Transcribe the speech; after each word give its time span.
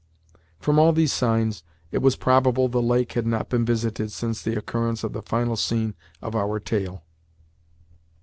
From 0.59 0.79
all 0.79 0.93
these 0.93 1.13
signs, 1.13 1.61
it 1.91 1.99
was 1.99 2.15
probable 2.15 2.67
the 2.67 2.81
lake 2.81 3.11
had 3.11 3.27
not 3.27 3.49
been 3.49 3.63
visited 3.65 4.11
since 4.11 4.41
the 4.41 4.57
occurrence 4.57 5.03
of 5.03 5.13
the 5.13 5.21
final 5.21 5.55
scene 5.55 5.93
of 6.23 6.35
our 6.35 6.59
tale. 6.59 7.03